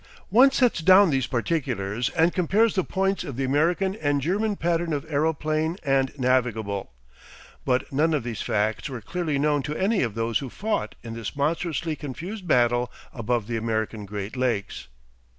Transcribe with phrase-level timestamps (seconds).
[0.01, 4.55] 3 One sets down these particulars and compares the points of the American and German
[4.55, 6.91] pattern of aeroplane and navigable,
[7.65, 11.13] but none of these facts were clearly known to any of those who fought in
[11.13, 14.87] this monstrously confused battle above the American great lakes.